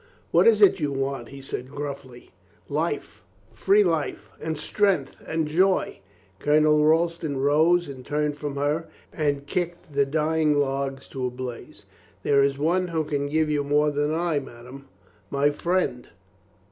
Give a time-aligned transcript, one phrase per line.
[0.31, 2.31] "What is it you want?" he said gruffly.
[2.67, 3.21] "Life...
[3.53, 5.99] free life and strength and joy."
[6.39, 11.85] Colonel Royston rose and turned from her and kicked the dying logs to a blaze.
[12.23, 14.87] "There is one who can give you more than I, madame.
[15.29, 16.07] My friend."